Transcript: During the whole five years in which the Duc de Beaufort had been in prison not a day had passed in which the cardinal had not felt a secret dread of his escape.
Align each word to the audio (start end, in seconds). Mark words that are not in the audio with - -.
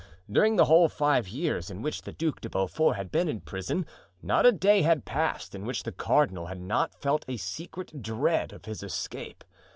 During 0.31 0.55
the 0.55 0.65
whole 0.65 0.89
five 0.89 1.27
years 1.27 1.69
in 1.69 1.83
which 1.83 2.01
the 2.01 2.11
Duc 2.11 2.41
de 2.41 2.49
Beaufort 2.49 2.95
had 2.95 3.11
been 3.11 3.29
in 3.29 3.39
prison 3.39 3.85
not 4.19 4.47
a 4.47 4.51
day 4.51 4.81
had 4.81 5.05
passed 5.05 5.53
in 5.53 5.63
which 5.63 5.83
the 5.83 5.91
cardinal 5.91 6.47
had 6.47 6.59
not 6.59 6.99
felt 6.99 7.23
a 7.27 7.37
secret 7.37 8.01
dread 8.01 8.51
of 8.51 8.65
his 8.65 8.81
escape. 8.81 9.43